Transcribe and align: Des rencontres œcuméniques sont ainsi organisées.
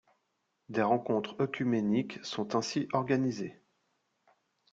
Des 0.69 0.81
rencontres 0.81 1.35
œcuméniques 1.41 2.17
sont 2.25 2.55
ainsi 2.55 2.87
organisées. 2.91 3.61